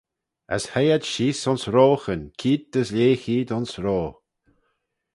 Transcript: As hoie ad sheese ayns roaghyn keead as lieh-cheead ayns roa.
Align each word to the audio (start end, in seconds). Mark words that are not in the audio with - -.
As 0.55 0.63
hoie 0.71 0.93
ad 0.95 1.03
sheese 1.11 1.45
ayns 1.49 1.63
roaghyn 1.75 2.23
keead 2.39 2.65
as 2.81 2.89
lieh-cheead 2.95 3.49
ayns 3.55 3.71
roa. 3.83 4.09